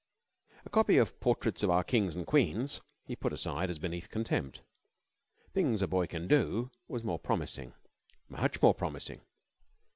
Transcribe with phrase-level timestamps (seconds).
[0.65, 4.63] A copy of "Portraits of our Kings and Queens" he put aside as beneath contempt.
[5.53, 7.75] "Things a Boy Can Do" was more promising.
[8.27, 9.21] Much more promising.